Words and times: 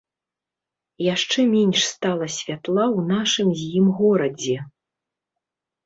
Яшчэ 1.15 1.39
менш 1.51 1.79
стала 1.91 2.25
святла 2.39 2.85
ў 2.97 2.99
нашым 3.13 3.47
з 3.63 3.71
ім 3.85 3.97
горадзе. 4.03 4.57